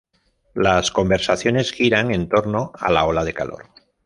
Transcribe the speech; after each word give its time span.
Las 0.55 0.89
conversaciones 0.89 1.71
giran 1.73 2.09
en 2.11 2.27
torno 2.27 2.71
a 2.73 2.89
la 2.91 3.05
ola 3.05 3.23
de 3.23 3.35
calor. 3.35 3.65